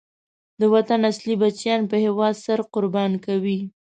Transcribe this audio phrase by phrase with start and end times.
[0.59, 3.59] د وطن اصلی بچیان په هېواد سر قربان کوي.